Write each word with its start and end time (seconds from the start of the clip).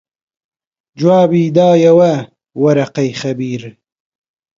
جوابی 0.99 1.43
دایەوە 1.55 2.13
وەرەقەی 2.61 3.11
خەبیر 3.21 3.63